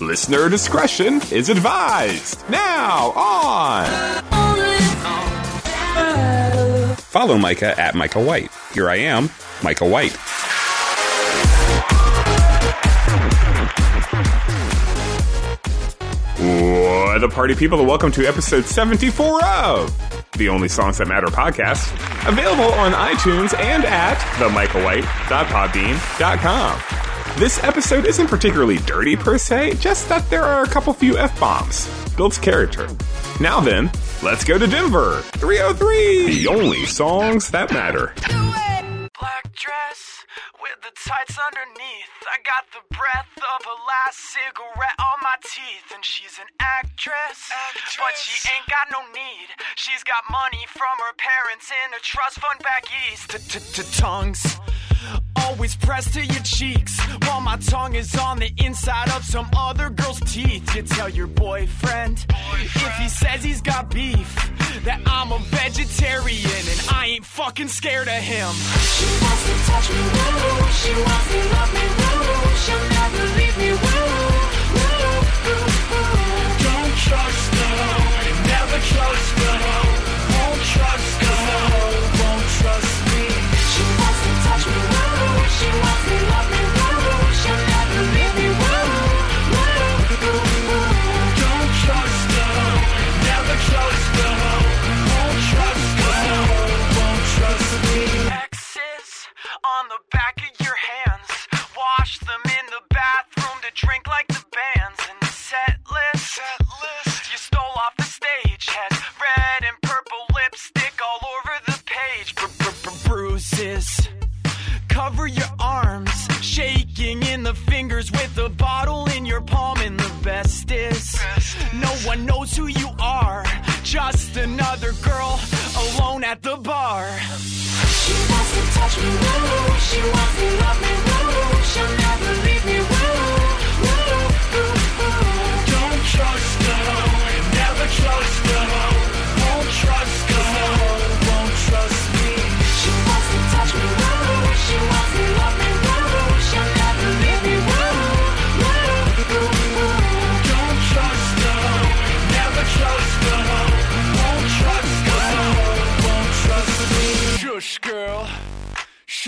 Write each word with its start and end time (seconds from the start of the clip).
Listener 0.00 0.48
discretion 0.48 1.20
is 1.32 1.48
advised. 1.48 2.48
Now, 2.48 3.10
on! 3.16 3.86
Follow 6.96 7.36
Micah 7.36 7.78
at 7.80 7.96
Micah 7.96 8.22
White. 8.22 8.50
Here 8.74 8.88
I 8.88 8.96
am, 8.96 9.28
Micah 9.64 9.86
White. 9.88 10.16
What 16.38 17.24
a 17.24 17.28
party, 17.28 17.56
people, 17.56 17.80
and 17.80 17.88
welcome 17.88 18.12
to 18.12 18.24
episode 18.24 18.64
74 18.66 19.44
of 19.44 19.92
the 20.34 20.48
Only 20.48 20.68
Songs 20.68 20.98
That 20.98 21.08
Matter 21.08 21.26
podcast, 21.26 21.92
available 22.28 22.72
on 22.74 22.92
iTunes 22.92 23.58
and 23.58 23.84
at 23.84 24.16
themichaelwhite.podbean.com. 24.38 26.97
This 27.38 27.62
episode 27.62 28.04
isn't 28.04 28.26
particularly 28.26 28.78
dirty 28.78 29.14
per 29.14 29.38
se, 29.38 29.74
just 29.74 30.08
that 30.08 30.28
there 30.28 30.42
are 30.42 30.64
a 30.64 30.66
couple 30.66 30.92
few 30.92 31.16
F 31.16 31.38
bombs. 31.38 31.86
Builds 32.16 32.36
character. 32.36 32.88
Now 33.38 33.60
then, 33.60 33.92
let's 34.24 34.42
go 34.42 34.58
to 34.58 34.66
Denver 34.66 35.22
3OH!3, 35.38 36.34
the 36.34 36.48
only 36.48 36.84
songs 36.84 37.48
that 37.50 37.70
matter. 37.70 38.12
Black 39.22 39.54
dress 39.54 40.26
with 40.58 40.82
the 40.82 40.90
tights 40.98 41.38
underneath. 41.38 42.10
I 42.26 42.42
got 42.42 42.66
the 42.74 42.82
breath 42.90 43.30
of 43.38 43.64
her 43.70 43.78
last 43.86 44.18
cigarette 44.18 44.98
on 44.98 45.22
my 45.22 45.38
teeth. 45.46 45.94
And 45.94 46.04
she's 46.04 46.42
an 46.42 46.50
actress, 46.58 47.54
but 48.02 48.18
she 48.18 48.34
ain't 48.50 48.66
got 48.66 48.90
no 48.90 49.06
need. 49.14 49.46
She's 49.76 50.02
got 50.02 50.26
money 50.28 50.66
from 50.74 50.98
her 51.06 51.14
parents 51.14 51.70
in 51.70 51.94
a 51.94 52.02
trust 52.02 52.42
fund 52.42 52.58
back 52.66 52.90
east. 53.06 53.30
Tongues 53.96 54.58
always 55.48 55.74
pressed 55.76 56.12
to 56.12 56.24
your 56.24 56.42
cheeks 56.42 57.00
while 57.22 57.40
my 57.40 57.56
tongue 57.56 57.94
is 57.94 58.14
on 58.16 58.38
the 58.38 58.52
inside 58.58 59.08
of 59.16 59.24
some 59.24 59.48
other 59.56 59.88
girl's 59.88 60.20
teeth. 60.20 60.74
You 60.76 60.82
tell 60.82 61.08
your 61.08 61.26
boyfriend 61.26 62.26
if 62.54 62.92
he 62.98 63.08
says 63.08 63.42
he's 63.42 63.62
got 63.62 63.90
beef 63.90 64.28
that 64.84 65.00
I'm 65.06 65.32
a 65.32 65.38
vegetarian 65.38 66.62
and 66.72 66.80
I 66.90 67.06
ain't 67.14 67.24
fucking 67.24 67.68
scared 67.68 68.08
of 68.08 68.22
him. 68.32 68.52
She 68.52 69.08
wants 69.24 69.42
to 69.48 69.54
touch 69.68 69.88
me, 69.88 70.02
woo. 70.14 70.68
She 70.80 70.92
wants 71.08 71.28
to 71.32 71.40
love 71.56 71.70
me, 71.76 71.84
woo. 71.96 72.38
She'll 72.62 72.84
never 72.98 73.24
leave 73.38 73.56
me. 73.58 73.70
Woo, 73.72 74.57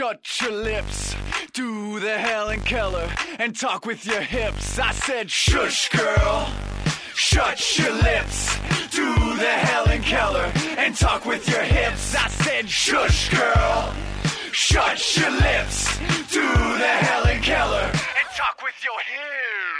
Shut 0.00 0.40
your 0.40 0.52
lips, 0.52 1.14
do 1.52 2.00
the 2.00 2.16
Helen 2.16 2.60
Keller, 2.60 3.06
and 3.38 3.54
talk 3.54 3.84
with 3.84 4.06
your 4.06 4.22
hips. 4.22 4.78
I 4.78 4.92
said, 4.92 5.30
shush, 5.30 5.90
girl. 5.90 6.50
Shut 7.14 7.78
your 7.78 7.92
lips, 7.92 8.56
do 8.92 9.14
the 9.36 9.52
Helen 9.68 10.00
Keller, 10.00 10.50
and 10.78 10.96
talk 10.96 11.26
with 11.26 11.46
your 11.50 11.60
hips. 11.60 12.16
I 12.16 12.28
said, 12.28 12.70
shush, 12.70 13.28
girl. 13.28 13.94
Shut 14.52 15.18
your 15.18 15.32
lips, 15.32 15.98
do 16.30 16.48
the 16.48 16.94
Helen 17.04 17.42
Keller, 17.42 17.90
and 17.92 18.26
talk 18.34 18.62
with 18.62 18.82
your 18.82 19.00
hips. 19.00 19.79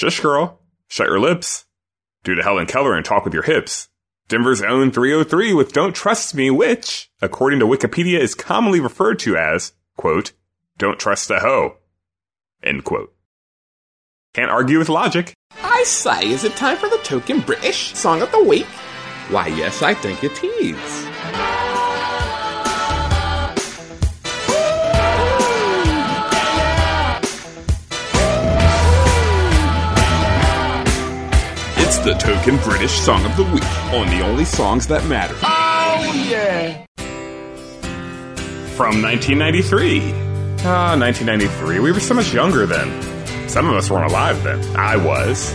Shush, 0.00 0.20
girl. 0.20 0.62
Shut 0.88 1.08
your 1.08 1.20
lips. 1.20 1.66
Do 2.24 2.34
the 2.34 2.42
Helen 2.42 2.64
Keller 2.64 2.96
and 2.96 3.04
talk 3.04 3.22
with 3.22 3.34
your 3.34 3.42
hips. 3.42 3.90
Denver's 4.28 4.62
own 4.62 4.90
3OH!3 4.92 5.54
with 5.54 5.74
Don't 5.74 5.94
Trust 5.94 6.34
Me, 6.34 6.50
which, 6.50 7.10
according 7.20 7.60
to 7.60 7.66
Wikipedia, 7.66 8.18
is 8.18 8.34
commonly 8.34 8.80
referred 8.80 9.18
to 9.18 9.36
as, 9.36 9.74
quote, 9.98 10.32
Don't 10.78 10.98
Trust 10.98 11.30
a 11.30 11.40
Hoe, 11.40 11.76
end 12.62 12.84
quote. 12.84 13.12
Can't 14.32 14.50
argue 14.50 14.78
with 14.78 14.88
logic. 14.88 15.34
I 15.62 15.82
say, 15.84 16.30
is 16.30 16.44
it 16.44 16.56
time 16.56 16.78
for 16.78 16.88
the 16.88 17.00
token 17.02 17.40
British 17.40 17.94
song 17.94 18.22
of 18.22 18.32
the 18.32 18.42
week? 18.42 18.68
Why, 19.28 19.48
yes, 19.48 19.82
I 19.82 19.92
think 19.92 20.24
it 20.24 20.42
is. 20.42 21.09
The 32.04 32.14
token 32.14 32.56
British 32.58 32.92
song 32.92 33.26
of 33.26 33.36
the 33.36 33.42
week 33.44 33.62
on 33.92 34.06
the 34.06 34.22
only 34.24 34.46
songs 34.46 34.86
that 34.86 35.04
matter. 35.04 35.34
Oh 35.42 36.26
yeah. 36.30 36.86
From 38.74 39.02
1993. 39.02 40.00
Ah, 40.64 40.96
1993. 40.98 41.78
We 41.80 41.92
were 41.92 42.00
so 42.00 42.14
much 42.14 42.32
younger 42.32 42.64
then. 42.64 42.88
Some 43.50 43.68
of 43.68 43.76
us 43.76 43.90
weren't 43.90 44.10
alive 44.10 44.42
then. 44.42 44.64
I 44.76 44.96
was. 44.96 45.54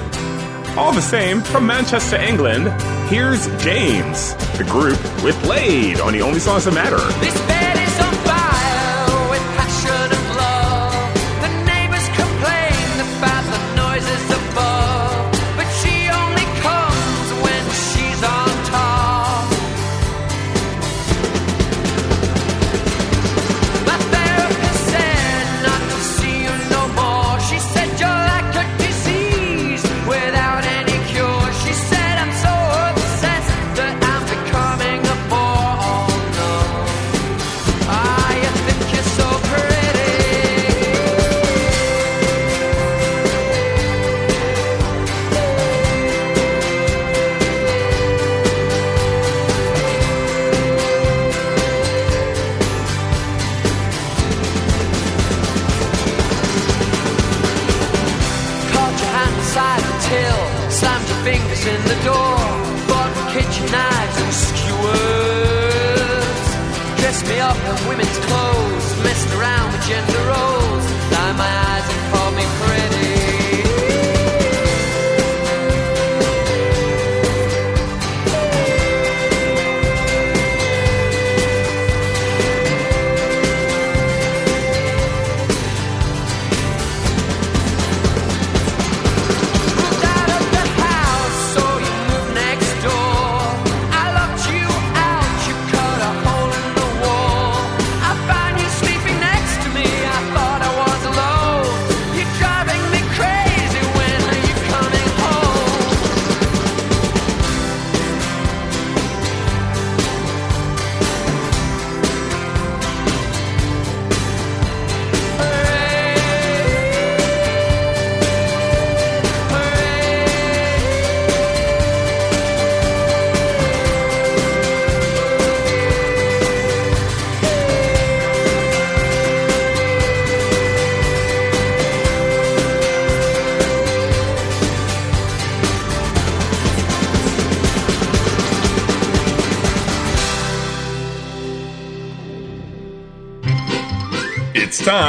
All 0.77 0.91
the 0.91 1.01
same, 1.01 1.41
from 1.41 1.65
Manchester, 1.65 2.17
England, 2.17 2.67
here's 3.09 3.47
James, 3.63 4.35
the 4.59 4.65
group 4.65 5.01
with 5.23 5.43
Laid 5.47 5.99
on 5.99 6.13
the 6.13 6.21
only 6.21 6.39
songs 6.39 6.65
that 6.65 6.75
matter. 6.75 7.74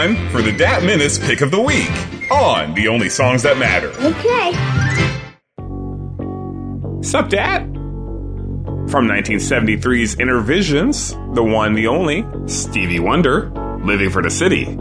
time 0.07 0.31
for 0.31 0.43
the 0.43 0.53
Dat 0.53 0.83
Menace 0.85 1.19
Pick 1.19 1.41
of 1.41 1.51
the 1.51 1.61
Week 1.61 1.91
on 2.31 2.75
The 2.75 2.89
Only 2.89 3.09
Songs 3.09 3.43
That 3.43 3.59
Matter. 3.59 3.91
Okay. 4.01 4.53
Sup, 7.03 7.29
Dat? 7.29 7.63
From 8.91 9.09
1973's 9.09 10.17
Innervisions, 10.17 11.35
the 11.35 11.43
one, 11.43 11.75
the 11.75 11.87
only, 11.87 12.25
Stevie 12.47 13.01
Wonder, 13.01 13.51
Living 13.85 14.11
for 14.11 14.23
the 14.23 14.31
City. 14.31 14.79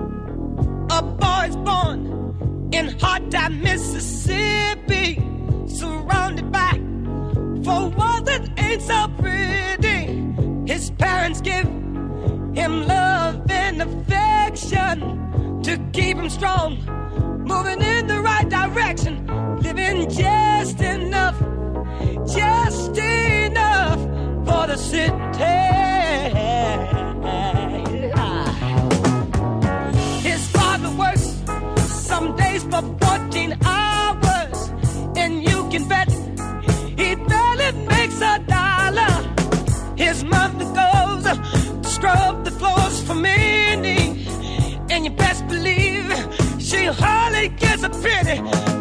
just 22.27 22.97
enough 22.97 23.99
for 24.45 24.67
the 24.67 24.77
city. 24.77 25.13
His 30.27 30.47
father 30.49 30.89
works 30.97 31.43
some 31.87 32.35
days 32.35 32.63
for 32.63 32.81
14 32.81 33.57
hours, 33.63 34.71
and 35.15 35.43
you 35.43 35.69
can 35.69 35.87
bet 35.87 36.11
he 36.97 37.15
barely 37.15 37.71
makes 37.87 38.19
a 38.21 38.39
dollar. 38.47 39.13
His 39.95 40.23
mother 40.23 40.65
goes 40.65 41.23
to 41.23 41.89
scrub 41.89 42.43
the 42.43 42.51
floors 42.51 43.01
for 43.03 43.15
many, 43.15 44.25
and 44.89 45.05
you 45.05 45.11
best 45.11 45.47
believe 45.47 46.07
she 46.59 46.85
hardly 46.85 47.49
gets 47.49 47.83
a 47.83 47.89
penny. 47.89 48.74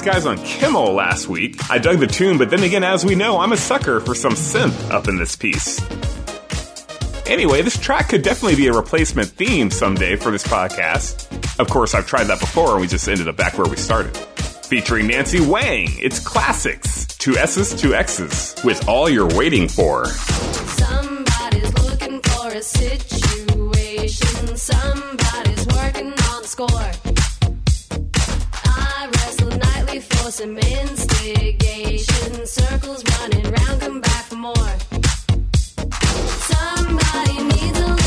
These 0.00 0.14
guys 0.14 0.24
on 0.24 0.38
Kimmel 0.38 0.94
last 0.94 1.28
week. 1.28 1.56
I 1.70 1.76
dug 1.76 1.98
the 1.98 2.06
tune, 2.06 2.38
but 2.38 2.48
then 2.48 2.62
again, 2.62 2.82
as 2.82 3.04
we 3.04 3.14
know, 3.14 3.38
I'm 3.38 3.52
a 3.52 3.56
sucker 3.58 4.00
for 4.00 4.14
some 4.14 4.32
synth 4.32 4.90
up 4.90 5.08
in 5.08 5.18
this 5.18 5.36
piece. 5.36 5.78
Anyway, 7.26 7.60
this 7.60 7.76
track 7.76 8.08
could 8.08 8.22
definitely 8.22 8.56
be 8.56 8.68
a 8.68 8.72
replacement 8.72 9.28
theme 9.28 9.70
someday 9.70 10.16
for 10.16 10.30
this 10.30 10.42
podcast. 10.42 11.28
Of 11.60 11.68
course, 11.68 11.94
I've 11.94 12.06
tried 12.06 12.24
that 12.28 12.40
before 12.40 12.72
and 12.72 12.80
we 12.80 12.86
just 12.86 13.06
ended 13.08 13.28
up 13.28 13.36
back 13.36 13.58
where 13.58 13.68
we 13.68 13.76
started. 13.76 14.16
Featuring 14.16 15.08
Nancy 15.08 15.38
Whang, 15.38 15.88
it's 15.98 16.18
Classixx. 16.18 17.18
Two 17.18 17.36
S's, 17.36 17.78
two 17.78 17.94
X's, 17.94 18.54
with 18.64 18.88
all 18.88 19.06
you're 19.06 19.28
waiting 19.36 19.68
for. 19.68 20.06
Somebody's 20.06 21.74
looking 21.84 22.22
for 22.22 22.48
a 22.48 22.62
situation. 22.62 24.56
Somebody's 24.56 25.66
working 25.66 26.12
on 26.12 26.40
the 26.40 26.48
score. 26.48 27.09
Some 30.30 30.56
instigation. 30.58 32.46
Circles 32.46 33.02
running 33.18 33.50
round, 33.50 33.80
come 33.80 34.00
back 34.00 34.24
for 34.26 34.36
more. 34.36 34.72
Somebody 36.50 37.42
needs 37.42 37.80
a 37.80 37.99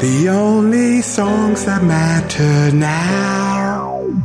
The 0.00 0.28
only 0.28 1.00
songs 1.00 1.64
that 1.64 1.82
matter 1.82 2.70
now. 2.76 4.22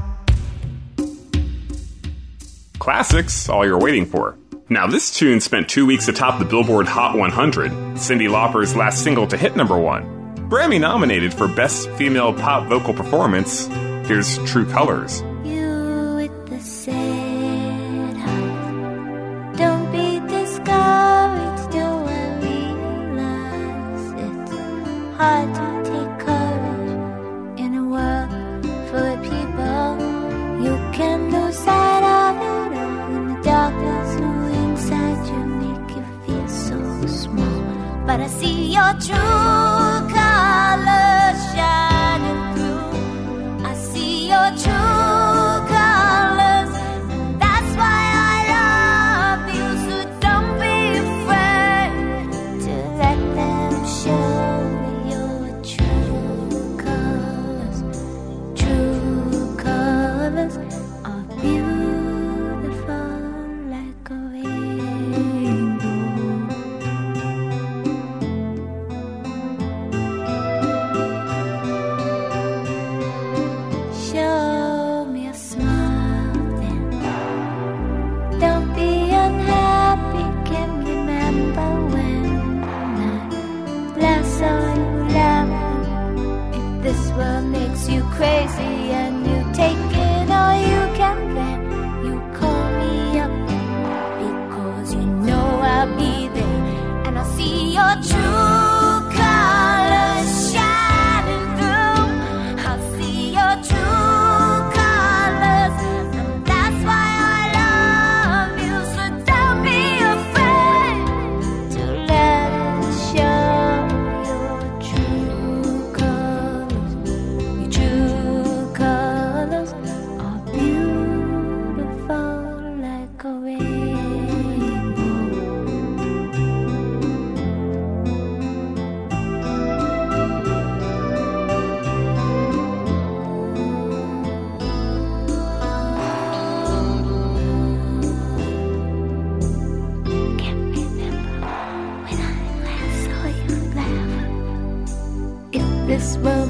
Classixx, 2.77 3.47
all 3.47 3.65
you're 3.65 3.79
waiting 3.79 4.05
for. 4.05 4.37
Now, 4.67 4.87
this 4.87 5.15
tune 5.15 5.39
spent 5.39 5.69
two 5.69 5.85
weeks 5.85 6.07
atop 6.07 6.39
the 6.39 6.45
Billboard 6.45 6.87
Hot 6.87 7.17
100, 7.17 7.71
Cyndi 7.95 8.29
Lauper's 8.29 8.75
last 8.75 9.03
single 9.03 9.27
to 9.27 9.37
hit 9.37 9.55
number 9.55 9.77
one. 9.77 10.03
Grammy 10.49 10.79
nominated 10.79 11.33
for 11.33 11.47
Best 11.47 11.89
Female 11.91 12.33
Pop 12.33 12.67
Vocal 12.67 12.93
Performance. 12.93 13.67
Here's 14.07 14.37
True 14.39 14.65
Colors. 14.65 15.23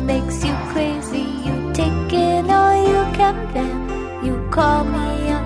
Makes 0.04 0.44
you 0.44 0.54
crazy, 0.72 1.26
you 1.46 1.56
take 1.74 2.14
it 2.14 2.50
all 2.50 2.76
you 2.92 3.02
can, 3.18 3.36
then 3.54 4.26
you 4.26 4.36
call 4.50 4.84
me 4.84 5.30
up 5.38 5.46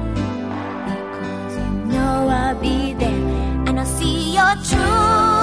because 0.89 1.58
you 1.58 1.69
know 1.91 2.28
I'll 2.30 2.60
be 2.60 2.93
there. 2.93 3.24
And 3.67 3.80
I'll 3.80 3.86
see 3.86 4.36
your 4.36 4.56
true 4.69 5.35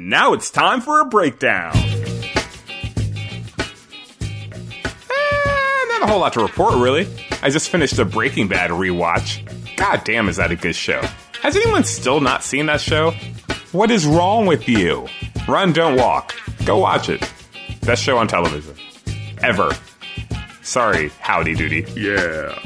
And 0.00 0.08
now 0.08 0.32
it's 0.32 0.50
time 0.50 0.80
for 0.80 1.00
a 1.00 1.04
breakdown. 1.04 1.76
Eh, 1.76 2.24
not 5.88 6.02
a 6.02 6.06
whole 6.06 6.20
lot 6.20 6.32
to 6.32 6.40
report, 6.40 6.76
really. 6.76 7.06
I 7.42 7.50
just 7.50 7.68
finished 7.68 7.98
a 7.98 8.06
Breaking 8.06 8.48
Bad 8.48 8.70
rewatch. 8.70 9.44
God 9.76 10.02
damn, 10.04 10.30
is 10.30 10.36
that 10.36 10.50
a 10.50 10.56
good 10.56 10.74
show? 10.74 11.02
Has 11.42 11.54
anyone 11.54 11.84
still 11.84 12.22
not 12.22 12.42
seen 12.42 12.64
that 12.64 12.80
show? 12.80 13.10
What 13.72 13.90
is 13.90 14.06
wrong 14.06 14.46
with 14.46 14.70
you? 14.70 15.06
Run, 15.46 15.74
don't 15.74 15.96
walk. 15.98 16.34
Go 16.64 16.78
watch 16.78 17.10
it. 17.10 17.20
Best 17.82 18.02
show 18.02 18.16
on 18.16 18.26
television. 18.26 18.74
Ever. 19.42 19.70
Sorry, 20.62 21.10
howdy 21.20 21.54
doody. 21.54 21.86
Yeah. 21.94 22.58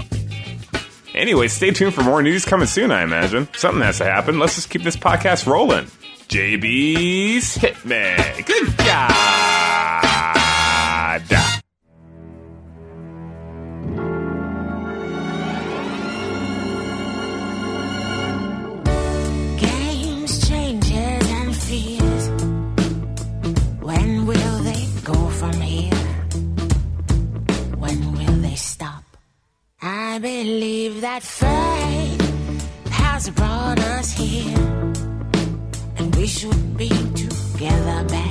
Anyway, 1.16 1.48
stay 1.48 1.72
tuned 1.72 1.94
for 1.94 2.04
more 2.04 2.22
news 2.22 2.44
coming 2.44 2.68
soon, 2.68 2.92
I 2.92 3.02
imagine. 3.02 3.48
Something 3.56 3.82
has 3.82 3.98
to 3.98 4.04
happen. 4.04 4.38
Let's 4.38 4.54
just 4.54 4.70
keep 4.70 4.84
this 4.84 4.96
podcast 4.96 5.48
rolling. 5.48 5.88
JB's 6.34 7.54
Hit 7.54 7.84
Me. 7.84 8.16
Good 8.44 8.76
God. 8.76 9.14
Games, 19.60 20.48
changes, 20.48 21.30
and 21.38 21.54
fears. 21.54 22.28
When 23.80 24.26
will 24.26 24.58
they 24.64 24.88
go 25.04 25.28
from 25.38 25.60
here? 25.60 25.94
When 27.78 28.12
will 28.12 28.38
they 28.42 28.56
stop? 28.56 29.04
I 29.80 30.18
believe 30.18 31.00
that 31.00 31.22
fate 31.22 32.20
has 32.90 33.30
brought 33.30 33.53
we 36.24 36.28
should 36.28 36.78
be 36.78 36.88
together, 36.88 38.02
babe. 38.08 38.23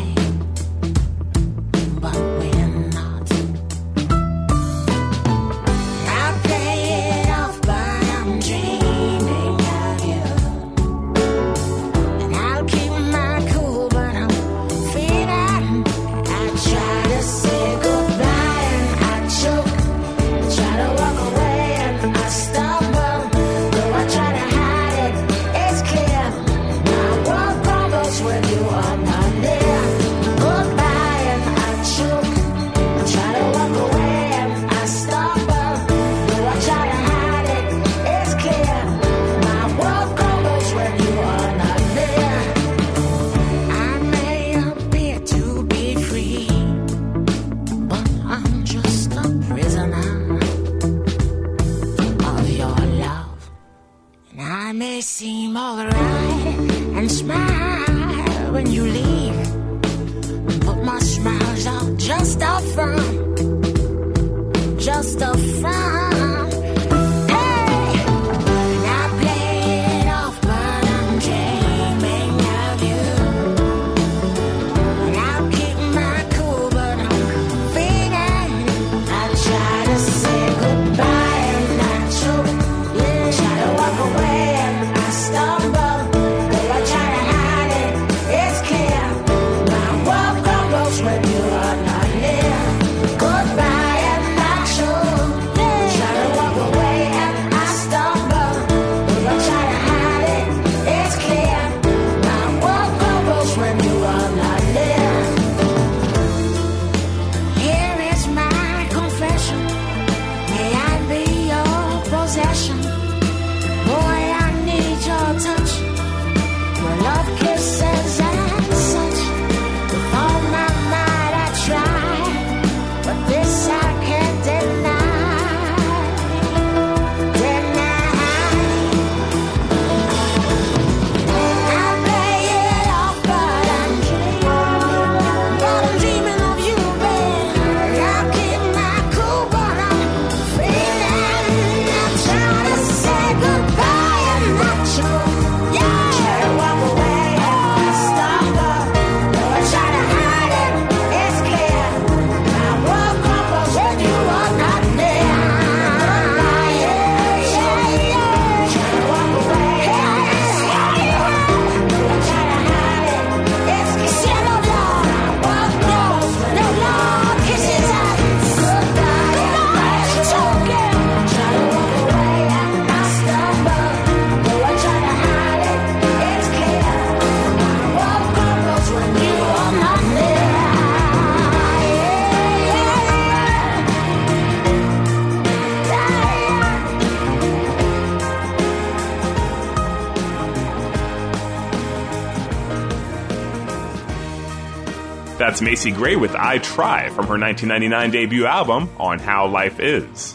That's 195.53 195.61
Macy 195.61 195.91
Gray 195.91 196.15
with 196.15 196.33
I 196.33 196.57
Try 196.57 197.09
from 197.09 197.27
her 197.27 197.37
1999 197.37 198.09
debut 198.09 198.47
album 198.47 198.89
On 198.97 199.19
How 199.19 199.45
Life 199.45 199.79
Is. 199.79 200.33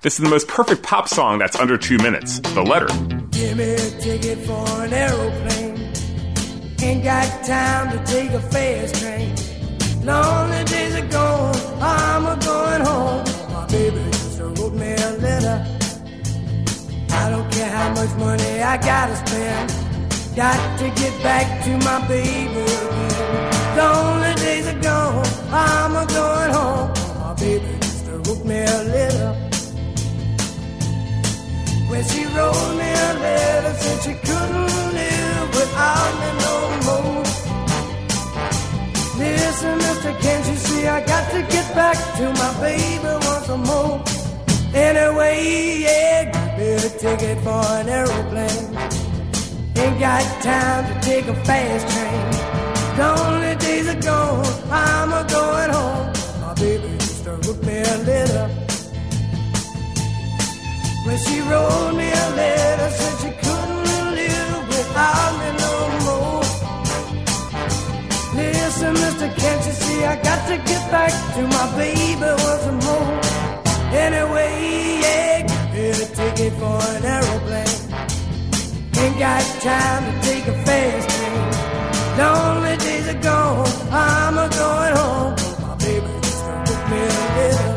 This 0.00 0.14
is 0.14 0.20
the 0.20 0.30
most 0.30 0.48
perfect 0.48 0.82
pop 0.82 1.08
song 1.08 1.38
that's 1.38 1.56
under 1.56 1.76
two 1.76 1.98
minutes. 1.98 2.40
The 2.40 2.62
letter. 2.62 2.86
Give 3.32 3.54
me 3.54 3.74
a 3.74 3.90
ticket 4.00 4.38
for 4.46 4.66
an 4.82 4.94
aeroplane. 4.94 5.92
Ain't 6.80 7.04
got 7.04 7.44
time 7.44 7.90
to 7.98 8.02
take 8.10 8.30
a 8.30 8.40
fast 8.40 9.02
train. 9.02 9.36
Lonely 10.02 10.64
days 10.64 10.96
are 10.96 11.06
gone, 11.08 11.54
I'm 11.82 12.24
a 12.24 12.42
going 12.42 12.80
home. 12.80 13.24
My 13.52 13.66
baby 13.66 14.02
just 14.10 14.40
wrote 14.40 14.72
me 14.72 14.94
a 14.94 15.10
letter. 15.18 15.66
I 17.10 17.28
don't 17.28 17.52
care 17.52 17.70
how 17.70 17.92
much 17.92 18.16
money 18.16 18.62
I 18.62 18.78
gotta 18.78 19.16
spend. 19.16 19.89
Got 20.40 20.78
to 20.78 20.88
get 20.98 21.22
back 21.22 21.62
to 21.64 21.70
my 21.84 22.00
baby 22.08 22.62
again. 22.62 23.76
Lonely 23.76 24.34
days 24.36 24.66
are 24.68 24.80
gone, 24.80 25.26
I'm 25.52 25.94
a 25.94 26.06
going 26.06 26.52
home. 26.58 26.88
My 27.20 27.34
baby 27.34 27.76
just 27.82 28.06
wrote 28.06 28.42
me 28.46 28.60
a 28.60 28.82
letter. 28.94 29.32
When 31.90 32.02
she 32.04 32.24
wrote 32.34 32.72
me 32.80 32.88
a 32.88 33.12
letter, 33.20 33.74
said 33.82 33.98
she 34.02 34.14
couldn't 34.26 34.72
live 34.96 35.48
without 35.58 36.12
me 36.20 36.30
no 36.44 36.54
more. 36.86 37.24
Listen, 39.18 39.76
mister, 39.76 40.14
can't 40.22 40.46
you 40.48 40.56
see 40.56 40.86
I 40.86 41.04
got 41.04 41.30
to 41.32 41.42
get 41.54 41.74
back 41.74 41.98
to 42.16 42.32
my 42.40 42.50
baby 42.62 43.12
once 43.28 43.48
more? 43.68 44.02
Anyway, 44.72 45.80
yeah, 45.84 46.56
me 46.56 46.72
a 46.72 46.88
ticket 46.98 47.38
for 47.44 47.62
an 47.76 47.90
aeroplane. 47.90 48.99
Ain't 49.82 49.98
got 49.98 50.42
time 50.42 50.84
to 50.88 51.00
take 51.00 51.26
a 51.26 51.34
fast 51.46 51.84
train. 51.92 52.30
The 52.98 53.06
only 53.24 53.54
days 53.56 53.88
are 53.88 54.02
gone, 54.02 54.44
I'm 54.70 55.10
a 55.20 55.22
going 55.36 55.70
home. 55.70 56.12
My 56.42 56.52
baby 56.54 56.88
just 56.98 57.24
wrote 57.24 57.62
me 57.64 57.78
a 57.78 57.96
letter. 58.10 58.46
When 61.06 61.18
she 61.24 61.40
wrote 61.48 61.94
me 61.96 62.08
a 62.24 62.26
letter, 62.40 62.90
said 62.98 63.14
she 63.22 63.30
couldn't 63.42 64.10
live 64.20 64.68
without 64.68 65.32
me 65.40 65.48
no 65.64 65.74
more. 66.06 66.44
Listen, 68.36 68.92
mister, 68.92 69.28
can't 69.40 69.66
you 69.66 69.72
see 69.72 70.04
I 70.04 70.16
got 70.22 70.40
to 70.50 70.56
get 70.70 70.90
back 70.90 71.12
to 71.36 71.42
my 71.56 71.66
baby 71.78 72.30
once 72.48 72.66
more? 72.84 73.10
Anyway, 74.04 74.52
yeah, 75.04 75.72
me 75.72 75.88
a 75.88 76.06
ticket 76.18 76.52
for 76.60 76.78
an 76.96 77.04
aeroplane. 77.04 77.89
Ain't 79.02 79.18
got 79.18 79.42
time 79.62 80.04
to 80.04 80.28
take 80.28 80.46
a 80.46 80.52
fast 80.64 81.08
train. 81.08 82.20
Only 82.20 82.76
days 82.76 83.08
are 83.08 83.22
gone, 83.22 83.66
I'm 83.90 84.36
a 84.36 84.48
going 84.60 84.94
home. 85.00 85.34
My 85.66 85.74
baby 85.76 86.06
just 86.20 86.44
wrote 86.44 86.90
me 86.90 87.00
a 87.00 87.24
letter. 87.36 87.72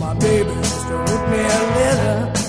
My 0.00 0.14
baby 0.14 0.54
just 0.62 0.86
wrote 0.88 1.28
me 1.30 1.40
a 1.40 1.62
letter. 1.76 2.39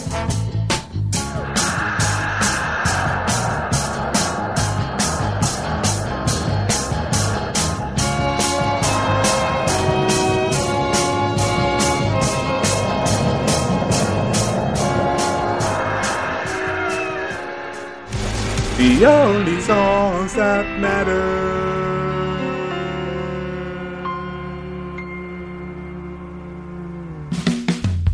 The 18.82 19.06
only 19.06 19.62
songs 19.62 20.34
that 20.34 20.80
matter. 20.80 21.22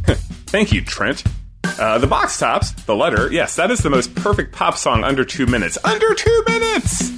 Thank 0.48 0.74
you, 0.74 0.82
Trent. 0.84 1.24
Uh, 1.64 2.00
the 2.00 2.08
Box 2.08 2.38
Tops, 2.38 2.72
the 2.84 2.94
letter, 2.94 3.32
yes, 3.32 3.56
that 3.56 3.72
is 3.72 3.80
the 3.80 3.90
most 3.90 4.14
perfect 4.16 4.52
pop 4.52 4.76
song 4.76 5.06
under 5.06 5.24
two 5.24 5.46
minutes. 5.46 5.78
Under 5.86 6.14
two 6.14 6.44
minutes! 6.46 7.12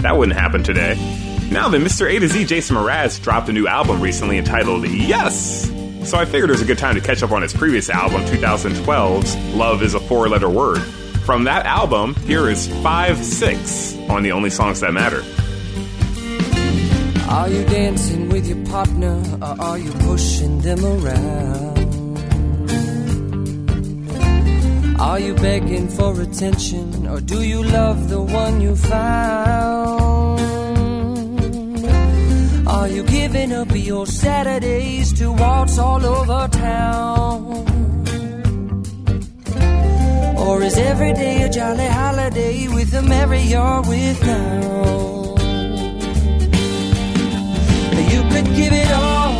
That 0.00 0.16
wouldn't 0.16 0.38
happen 0.38 0.62
today. 0.62 0.94
Now 1.52 1.68
then, 1.68 1.84
Mr. 1.84 2.10
A 2.10 2.18
to 2.18 2.26
Z 2.26 2.46
Jason 2.46 2.74
Mraz 2.76 3.22
dropped 3.22 3.50
a 3.50 3.52
new 3.52 3.66
album 3.66 4.00
recently 4.00 4.38
entitled 4.38 4.88
Yes! 4.88 5.70
So 6.08 6.16
I 6.16 6.24
figured 6.24 6.48
it 6.48 6.54
was 6.54 6.62
a 6.62 6.64
good 6.64 6.78
time 6.78 6.94
to 6.94 7.02
catch 7.02 7.22
up 7.22 7.32
on 7.32 7.42
his 7.42 7.52
previous 7.52 7.90
album, 7.90 8.22
2012's 8.22 9.36
Love 9.54 9.82
is 9.82 9.92
a 9.92 10.00
Four 10.00 10.30
Letter 10.30 10.48
Word. 10.48 10.82
From 11.28 11.44
that 11.44 11.66
album, 11.66 12.14
here 12.24 12.48
is 12.48 12.68
5 12.82 13.22
6 13.22 13.98
on 14.08 14.22
the 14.22 14.32
only 14.32 14.48
songs 14.48 14.80
that 14.80 14.94
matter. 14.94 15.22
Are 17.28 17.50
you 17.50 17.64
dancing 17.66 18.30
with 18.30 18.48
your 18.48 18.64
partner 18.64 19.22
or 19.42 19.60
are 19.60 19.76
you 19.76 19.92
pushing 20.08 20.62
them 20.62 20.82
around? 20.82 21.76
Are 24.98 25.20
you 25.20 25.34
begging 25.34 25.88
for 25.88 26.18
attention 26.18 27.06
or 27.06 27.20
do 27.20 27.42
you 27.42 27.62
love 27.62 28.08
the 28.08 28.22
one 28.22 28.62
you 28.62 28.74
found? 28.74 30.40
Are 32.66 32.88
you 32.88 33.02
giving 33.02 33.52
up 33.52 33.68
your 33.74 34.06
Saturdays 34.06 35.12
to 35.18 35.30
waltz 35.30 35.78
all 35.78 36.06
over 36.06 36.48
town? 36.48 37.87
Or 40.48 40.62
is 40.62 40.78
every 40.78 41.12
day 41.12 41.42
a 41.42 41.48
jolly 41.50 41.86
holiday 41.86 42.68
with 42.68 42.94
a 42.94 43.02
merry 43.02 43.42
you're 43.42 43.82
with 43.82 44.18
now? 44.24 45.36
You 48.12 48.22
could 48.32 48.48
give 48.56 48.72
it 48.72 48.90
all 49.04 49.34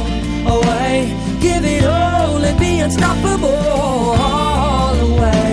away, 0.57 0.93
give 1.41 1.65
it 1.65 1.85
all 1.85 2.45
and 2.49 2.59
be 2.59 2.81
unstoppable 2.81 3.63
all 4.27 4.95
the 5.03 5.11
way. 5.23 5.49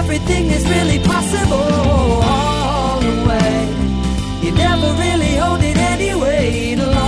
Everything 0.00 0.44
is 0.56 0.64
really 0.68 0.98
possible 0.98 1.70
all 2.34 3.00
the 3.00 3.16
way. 3.28 3.56
You 4.44 4.50
never 4.52 4.88
really 5.04 5.36
hold 5.36 5.62
it 5.62 5.78
anyway. 5.78 7.03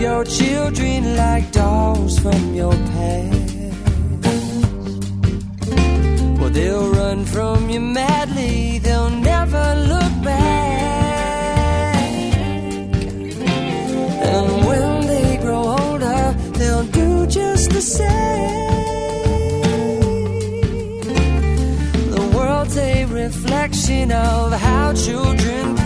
Your 0.00 0.24
children 0.24 1.14
like 1.14 1.52
dolls 1.52 2.18
from 2.20 2.54
your 2.54 2.72
past. 2.72 3.54
Well, 6.38 6.50
they'll 6.50 6.90
run 6.90 7.24
from 7.26 7.68
you 7.68 7.80
madly, 7.80 8.78
they'll 8.78 9.10
never 9.10 9.74
look 9.92 10.14
back. 10.24 12.00
And 14.32 14.66
when 14.66 15.06
they 15.06 15.36
grow 15.36 15.76
older, 15.78 16.32
they'll 16.58 16.84
do 16.84 17.26
just 17.26 17.70
the 17.70 17.82
same. 17.82 18.60
The 22.16 22.32
world's 22.34 22.76
a 22.78 23.04
reflection 23.04 24.12
of 24.12 24.52
how 24.52 24.94
children 24.94 25.79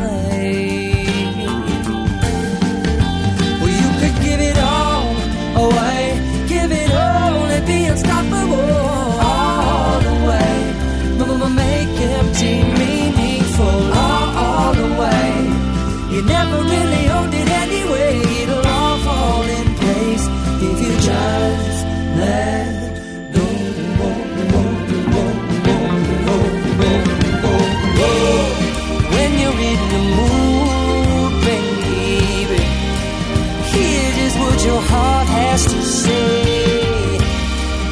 your 34.64 34.80
heart 34.80 35.28
has 35.28 35.66
to 35.66 35.80
say. 35.82 37.18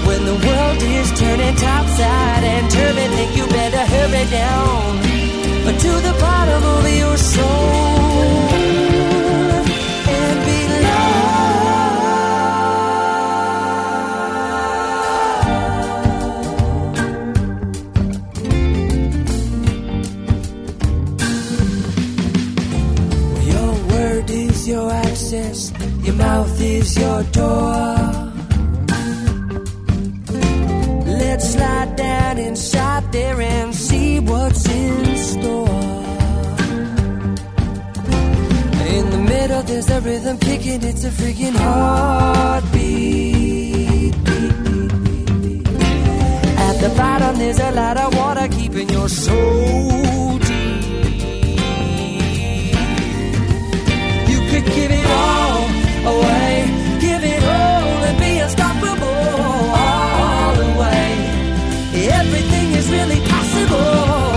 When 0.06 0.24
the 0.24 0.36
world 0.46 0.82
is 0.82 1.08
turning 1.20 1.56
topside 1.56 2.44
and 2.44 2.70
think 3.16 3.36
you 3.36 3.46
better 3.46 3.84
hurry 3.94 4.24
down 4.30 5.02
to 5.78 5.92
the 6.08 6.14
bottom 6.20 6.62
of 6.76 6.84
your 6.96 7.16
soul 7.16 8.11
is 26.62 26.96
your 26.96 27.22
door. 27.24 28.32
Let's 31.20 31.46
slide 31.54 31.96
down 31.96 32.38
inside 32.38 33.12
there 33.12 33.40
and 33.40 33.74
see 33.74 34.20
what's 34.20 34.68
in 34.68 35.16
store. 35.16 35.68
In 38.96 39.10
the 39.10 39.18
middle, 39.32 39.62
there's 39.62 39.90
a 39.90 40.00
rhythm 40.00 40.38
kicking, 40.38 40.82
it's 40.84 41.04
a 41.04 41.10
freaking 41.10 41.56
heartbeat. 41.56 43.12
At 46.68 46.76
the 46.80 46.90
bottom, 46.96 47.38
there's 47.38 47.58
a 47.58 47.72
lot 47.72 47.96
of 47.96 48.14
water 48.14 48.48
keeping 48.48 48.88
your 48.88 49.08
soul 49.08 50.38
deep. 50.38 50.82
You 54.32 54.40
could 54.50 54.66
give 54.76 54.90
it 55.00 55.06
all 55.06 55.62
away, 56.12 56.31
really 62.92 63.20
possible 63.20 64.31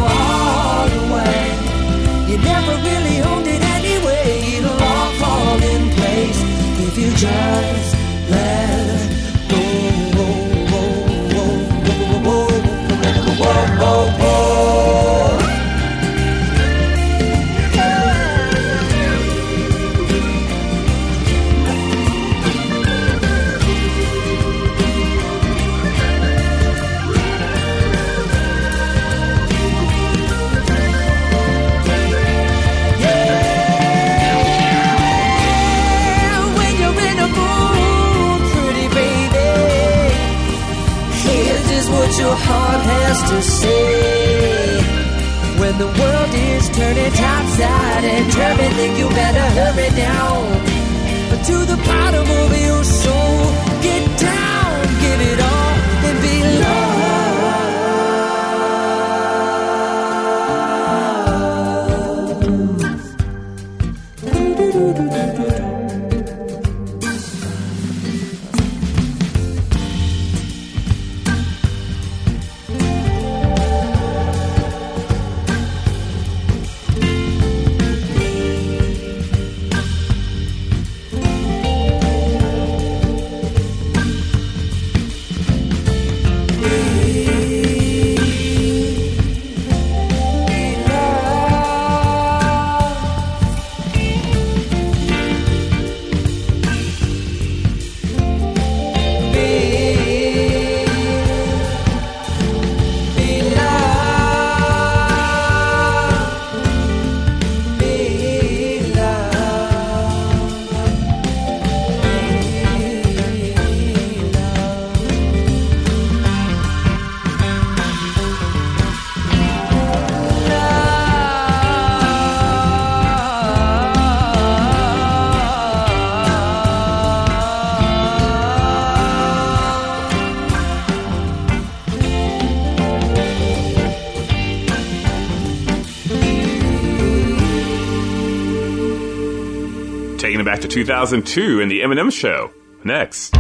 back 140.56 140.62
to 140.62 140.70
2002 140.70 141.60
in 141.60 141.68
the 141.68 141.82
Eminem 141.82 142.10
Show. 142.10 142.50
Next. 142.86 143.34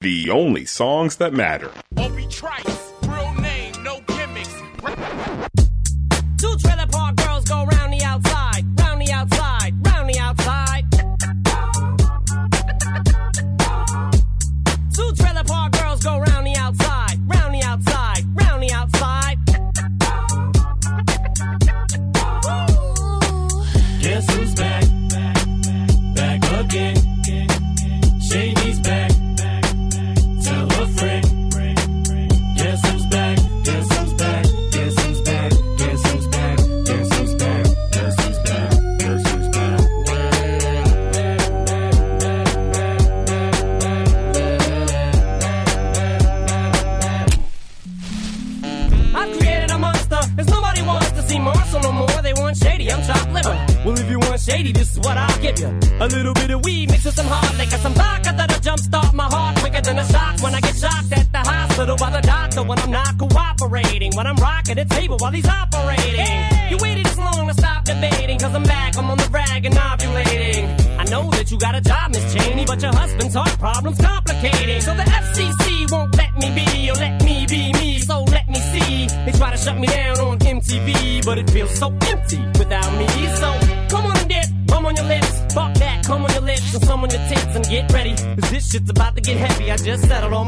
The 0.00 0.30
only 0.30 0.64
songs 0.64 1.16
that 1.16 1.34
matter. 1.34 1.70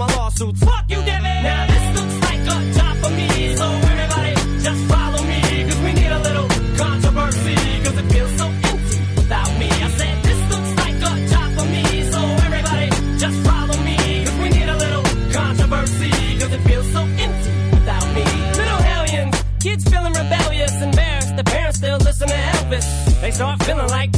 My 0.06 0.16
lawsuits. 0.16 0.60
Fuck 0.60 0.84
you, 0.88 1.00
Debbie! 1.02 1.42
Now 1.48 1.66
this 1.66 1.86
looks 1.96 2.16
like 2.26 2.40
a 2.40 2.58
job 2.76 2.96
for 3.02 3.10
me. 3.10 3.56
So 3.56 3.64
everybody 3.64 4.34
just 4.60 4.82
follow 4.92 5.22
me. 5.24 5.40
Cause 5.68 5.80
we 5.80 5.92
need 5.94 6.12
a 6.12 6.20
little 6.20 6.48
controversy. 6.76 7.56
Cause 7.84 7.96
it 8.02 8.06
feels 8.12 8.32
so 8.36 8.46
empty 8.46 8.98
without 9.16 9.50
me. 9.58 9.68
I 9.86 9.88
said 9.98 10.14
this 10.28 10.40
looks 10.52 10.72
like 10.82 10.96
a 11.10 11.12
job 11.32 11.48
for 11.56 11.66
me. 11.74 11.84
So 12.12 12.20
everybody 12.46 12.88
just 13.18 13.38
follow 13.48 13.76
me. 13.88 13.96
Cause 14.24 14.36
we 14.42 14.48
need 14.50 14.68
a 14.68 14.76
little 14.76 15.04
controversy. 15.32 16.10
Cause 16.40 16.52
it 16.52 16.62
feels 16.68 16.88
so 16.92 17.00
empty 17.00 17.52
without 17.72 18.06
me. 18.14 18.24
Little 18.60 18.82
hellions, 18.90 19.36
kids 19.60 19.84
feeling 19.88 20.12
rebellious, 20.12 20.74
embarrassed. 20.82 21.36
The 21.36 21.44
parents 21.44 21.78
still 21.78 21.98
listen 21.98 22.28
to 22.28 22.34
Elvis. 22.34 23.20
They 23.22 23.30
start 23.30 23.62
feeling 23.62 23.88
like 23.88 24.13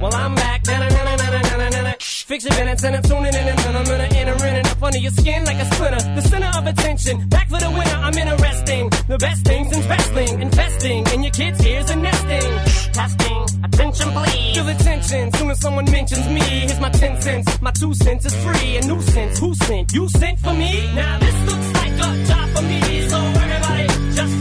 Well, 0.00 0.14
I'm 0.14 0.34
back. 0.34 0.66
Na-na-na-na-na-na-na-na. 0.66 1.92
Fiction 2.00 2.54
minutes 2.56 2.84
and 2.84 2.96
I'm 2.96 3.02
tuning 3.02 3.34
in 3.34 3.48
and 3.48 3.76
I'm 3.76 3.84
gonna 3.84 4.08
enter 4.20 4.46
in 4.46 4.54
and 4.56 4.66
up 4.66 4.82
under 4.82 4.98
your 4.98 5.10
skin 5.12 5.44
like 5.44 5.56
a 5.56 5.66
splinter. 5.74 6.02
The 6.14 6.22
center 6.22 6.50
of 6.56 6.66
attention. 6.66 7.28
Back 7.28 7.48
for 7.50 7.58
the 7.58 7.70
winner, 7.70 7.98
I'm 8.06 8.16
interesting. 8.16 8.88
The 9.08 9.18
best 9.18 9.44
things 9.44 9.76
in 9.76 9.88
wrestling, 9.88 10.40
investing 10.40 11.06
in 11.12 11.22
your 11.22 11.32
kids' 11.32 11.66
ears 11.66 11.90
and 11.90 12.02
nesting. 12.02 12.50
Testing, 12.94 13.42
attention 13.64 14.08
please. 14.12 14.54
Feel 14.56 14.68
attention. 14.68 15.32
soon 15.32 15.50
as 15.50 15.60
someone 15.60 15.84
mentions 15.90 16.26
me. 16.28 16.40
Here's 16.40 16.80
my 16.80 16.90
10 16.90 17.20
cents. 17.20 17.60
My 17.60 17.72
two 17.72 17.92
cents 17.92 18.24
is 18.24 18.34
free. 18.44 18.76
A 18.78 18.86
nuisance. 18.86 19.38
Who 19.38 19.54
sent? 19.54 19.92
You 19.92 20.08
sent 20.08 20.38
for 20.38 20.54
me? 20.54 20.94
Now 20.94 21.18
this 21.18 21.38
looks 21.44 21.72
like 21.74 21.92
a 21.92 22.24
job 22.24 22.48
for 22.56 22.62
me. 22.62 23.08
So 23.08 23.18
everybody 23.18 23.86
just 24.14 24.39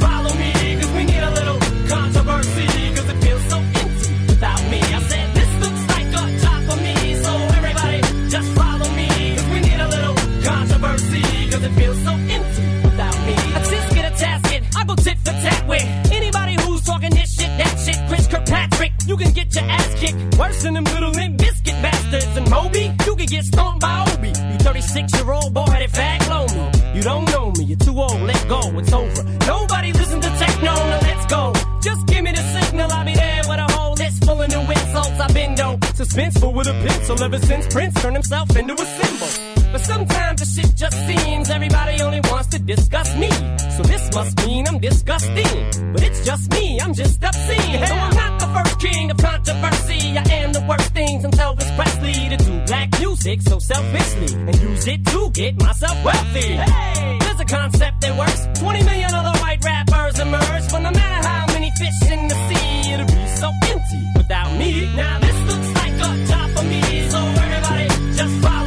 it 11.69 11.79
feels 11.79 11.97
so 12.03 12.11
empty 12.11 12.63
without 12.83 13.17
me. 13.25 13.33
A 13.33 13.59
tisket, 13.69 14.05
a 14.07 14.17
task 14.17 14.45
tasket. 14.45 14.61
I 14.75 14.83
go 14.85 14.95
tit 14.95 15.17
for 15.19 15.35
tat 15.43 15.67
with 15.67 15.85
anybody 16.11 16.55
who's 16.61 16.81
talking 16.83 17.11
this 17.11 17.33
shit, 17.35 17.51
that 17.57 17.75
shit. 17.83 17.97
Chris 18.07 18.27
Kirkpatrick, 18.27 18.93
you 19.05 19.17
can 19.17 19.31
get 19.31 19.53
your 19.55 19.65
ass 19.65 19.93
kicked. 19.95 20.37
Worse 20.37 20.63
than 20.63 20.73
them 20.73 20.83
little 20.85 21.11
Limp 21.11 21.37
Bizkit 21.39 21.81
bastards. 21.81 22.37
And 22.37 22.49
Moby, 22.49 22.91
you 23.05 23.15
can 23.15 23.25
get 23.25 23.43
stomped 23.45 23.81
by 23.81 24.05
Obie. 24.13 24.29
You 24.29 24.57
36 24.59 25.13
year 25.13 25.31
old 25.31 25.53
boy 25.53 25.65
headed 25.65 25.91
fat 25.91 26.19
me. 26.55 26.71
You 26.95 27.01
don't 27.01 27.25
know 27.29 27.51
me, 27.57 27.63
you're 27.65 27.77
too 27.77 27.97
old, 27.99 28.21
let 28.21 28.47
go, 28.47 28.61
it's 28.79 28.93
over. 28.93 29.23
Nobody 29.47 29.93
listen 29.93 30.19
to 30.21 30.29
techno, 30.29 30.73
now 30.73 30.99
let's 31.01 31.25
go. 31.27 31.53
Just 31.81 32.05
give 32.07 32.23
me 32.23 32.31
the 32.31 32.43
signal, 32.55 32.91
I'll 32.91 33.05
be 33.05 33.13
there 33.13 33.41
with 33.47 33.59
a 33.59 33.71
whole 33.73 33.93
list 33.93 34.25
full 34.25 34.41
of 34.41 34.49
new 34.49 34.61
insults. 34.61 35.19
I've 35.19 35.33
been 35.33 35.55
dope, 35.55 35.79
suspenseful 35.99 36.53
with 36.53 36.67
a 36.67 36.73
pencil 36.85 37.23
ever 37.23 37.39
since 37.39 37.67
Prince 37.73 37.93
turned 38.01 38.15
himself 38.15 38.55
into 38.55 38.73
a 38.73 38.85
symbol. 38.85 39.48
But 39.79 39.85
sometimes 39.85 40.39
the 40.41 40.45
shit 40.45 40.75
just 40.75 40.97
seems 41.07 41.49
everybody 41.49 42.01
only 42.01 42.19
wants 42.29 42.47
to 42.49 42.59
discuss 42.59 43.15
me. 43.15 43.29
So 43.75 43.83
this 43.83 44.13
must 44.13 44.45
mean 44.45 44.67
I'm 44.67 44.79
disgusting. 44.79 45.93
But 45.93 46.03
it's 46.03 46.25
just 46.25 46.51
me, 46.51 46.81
I'm 46.81 46.93
just 46.93 47.23
obscene. 47.23 47.85
So 47.87 47.93
I'm 47.93 48.15
not 48.15 48.39
the 48.41 48.47
first 48.47 48.79
king 48.79 49.11
of 49.11 49.17
controversy. 49.17 50.17
I 50.17 50.23
am 50.43 50.51
the 50.51 50.65
worst 50.67 50.93
thing 50.93 51.21
since 51.21 51.35
Elvis 51.37 51.75
Presley 51.77 52.29
to 52.29 52.37
do 52.37 52.65
black 52.67 52.99
music 52.99 53.41
so 53.41 53.59
selfishly 53.59 54.33
and 54.35 54.61
use 54.61 54.87
it 54.87 55.05
to 55.05 55.29
get 55.31 55.57
myself 55.61 56.03
wealthy. 56.03 56.49
Hey, 56.59 57.17
there's 57.21 57.39
a 57.39 57.45
concept 57.45 58.01
that 58.01 58.17
works. 58.17 58.59
20 58.59 58.83
million 58.83 59.13
other 59.13 59.39
white 59.39 59.63
rappers 59.63 60.19
emerge, 60.19 60.71
but 60.71 60.79
no 60.79 60.91
matter 60.91 61.27
how 61.27 61.45
many 61.53 61.71
fish 61.79 62.11
in 62.11 62.27
the 62.27 62.35
sea, 62.35 62.93
it'll 62.93 63.07
be 63.07 63.27
so 63.39 63.47
empty 63.71 64.01
without 64.17 64.51
me. 64.59 64.93
Now 64.95 65.19
this 65.19 65.37
looks 65.47 65.69
like 65.79 65.93
a 65.93 66.25
job 66.27 66.49
for 66.57 66.63
me, 66.65 66.81
so 67.09 67.17
everybody 67.17 67.87
just 68.17 68.35
follow 68.43 68.58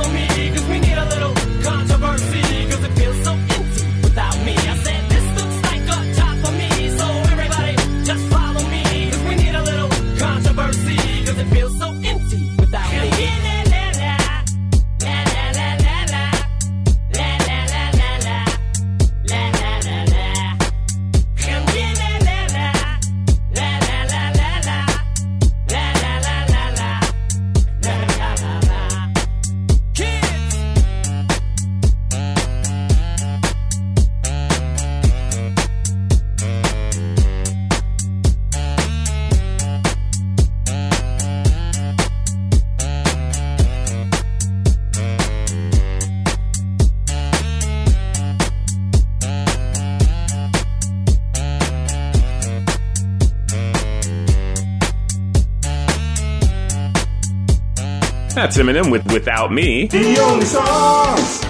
That's 58.53 58.68
Eminem 58.68 58.90
with 58.90 59.11
Without 59.11 59.50
Me. 59.50 59.86
The 59.86 60.18
only 60.20 60.44
songs 60.44 61.40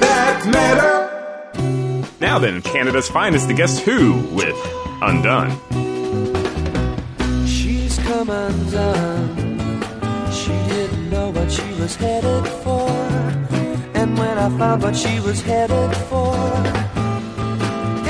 that 0.00 0.46
matter. 0.52 2.10
Now 2.20 2.38
then, 2.38 2.60
Canada's 2.60 3.08
finest, 3.08 3.48
the 3.48 3.54
Guess 3.54 3.78
Who 3.78 4.16
with 4.34 4.54
Undun. 5.00 5.56
She's 7.48 7.98
come 8.00 8.28
undone. 8.28 9.80
She 10.30 10.52
didn't 10.68 11.08
know 11.08 11.30
what 11.30 11.50
she 11.50 11.72
was 11.80 11.96
headed 11.96 12.46
for. 12.62 12.90
And 13.94 14.18
when 14.18 14.36
I 14.36 14.58
found 14.58 14.82
what 14.82 14.94
she 14.94 15.18
was 15.20 15.40
headed 15.40 15.96
for, 16.10 16.36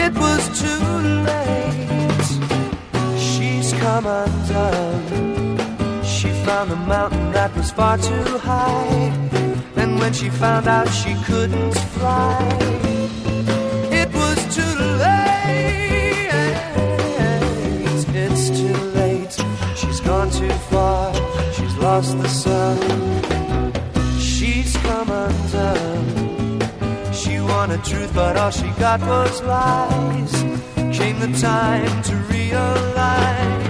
it 0.04 0.12
was 0.18 0.60
too 0.60 0.84
late. 1.30 2.26
She's 3.20 3.72
come 3.74 4.06
undone. 4.06 4.95
Found 6.46 6.70
a 6.70 6.76
mountain 6.76 7.32
that 7.32 7.54
was 7.56 7.72
far 7.72 7.98
too 7.98 8.38
high. 8.38 9.12
And 9.74 9.98
when 9.98 10.12
she 10.12 10.30
found 10.30 10.68
out 10.68 10.88
she 10.88 11.14
couldn't 11.24 11.74
fly, 11.96 12.38
it 13.90 14.08
was 14.14 14.38
too 14.54 14.76
late. 15.04 16.30
It's 18.14 18.48
too 18.60 18.76
late. 18.94 19.34
She's 19.76 20.00
gone 20.00 20.30
too 20.30 20.56
far. 20.70 21.12
She's 21.52 21.74
lost 21.78 22.16
the 22.22 22.28
sun. 22.28 22.78
She's 24.20 24.76
come 24.76 25.10
undone. 25.10 26.60
She 27.12 27.40
wanted 27.40 27.82
truth, 27.82 28.12
but 28.14 28.36
all 28.36 28.52
she 28.52 28.70
got 28.78 29.00
was 29.00 29.42
lies. 29.42 30.32
Came 30.96 31.18
the 31.18 31.32
time 31.40 32.02
to 32.02 32.14
realize, 32.32 33.65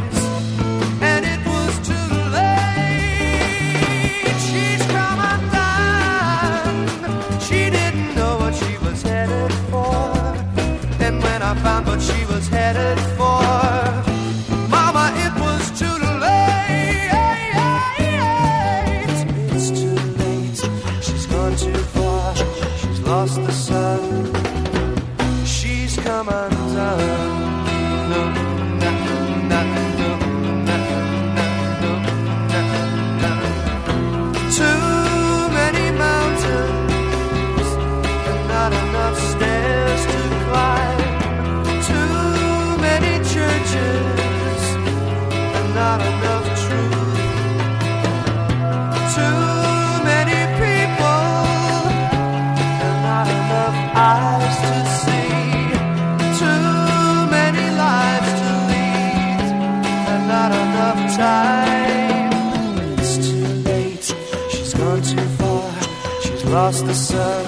lost 66.56 66.86
the 66.86 66.94
sun. 66.94 67.44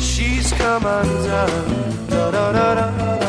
She's 0.00 0.52
come 0.54 0.84
undone. 0.84 2.06
Da 2.10 2.30
da 2.32 2.52
da 2.52 3.27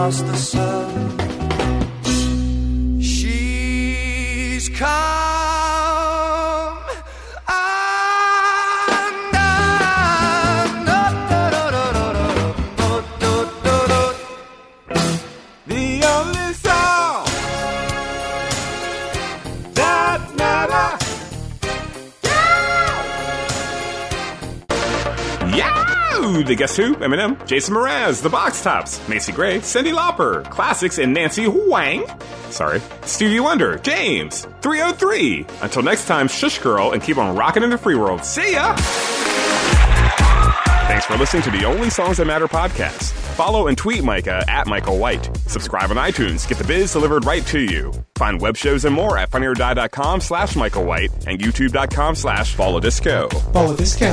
across 0.00 0.22
the 0.22 0.36
sun. 0.36 0.99
Guess 26.60 26.76
Who, 26.76 26.94
Eminem, 26.96 27.46
Jason 27.46 27.74
Mraz, 27.74 28.20
The 28.20 28.28
Box 28.28 28.62
Tops, 28.62 29.00
Macy 29.08 29.32
Gray, 29.32 29.60
Cyndi 29.60 29.94
Lauper, 29.94 30.44
Classixx, 30.44 31.02
and 31.02 31.14
Nancy 31.14 31.46
Whang. 31.46 32.04
Sorry. 32.50 32.82
Stevie 33.06 33.40
Wonder, 33.40 33.78
James, 33.78 34.44
3OH!3. 34.60 35.62
Until 35.62 35.82
next 35.82 36.06
time, 36.06 36.28
shush 36.28 36.58
girl 36.58 36.92
and 36.92 37.02
keep 37.02 37.16
on 37.16 37.34
rocking 37.34 37.62
in 37.62 37.70
the 37.70 37.78
free 37.78 37.94
world. 37.94 38.26
See 38.26 38.52
ya! 38.52 38.76
Thanks 40.86 41.06
for 41.06 41.16
listening 41.16 41.44
to 41.44 41.50
the 41.50 41.64
Only 41.64 41.88
Songs 41.88 42.18
That 42.18 42.26
Matter 42.26 42.46
podcast. 42.46 43.12
Follow 43.36 43.68
and 43.68 43.78
tweet 43.78 44.04
Micah 44.04 44.44
at 44.46 44.66
Micah 44.66 44.94
White. 44.94 45.34
Subscribe 45.46 45.90
on 45.90 45.96
iTunes. 45.96 46.46
Get 46.46 46.58
the 46.58 46.64
biz 46.64 46.92
delivered 46.92 47.24
right 47.24 47.46
to 47.46 47.60
you. 47.60 47.90
Find 48.16 48.38
web 48.38 48.58
shows 48.58 48.84
and 48.84 48.94
more 48.94 49.16
at 49.16 49.30
funnyordie.com 49.30 50.20
slash 50.20 50.56
Micah 50.56 50.82
White 50.82 51.10
and 51.26 51.40
youtube.com 51.40 52.16
slash 52.16 52.54
follow 52.54 52.80
disco. 52.80 53.30
Follow 53.30 53.74
Disco. 53.74 54.12